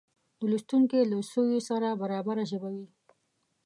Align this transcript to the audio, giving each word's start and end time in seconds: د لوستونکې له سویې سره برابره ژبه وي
د 0.39 0.41
لوستونکې 0.51 0.99
له 1.11 1.17
سویې 1.31 1.59
سره 1.69 1.87
برابره 2.01 2.43
ژبه 2.51 2.69
وي 2.75 2.87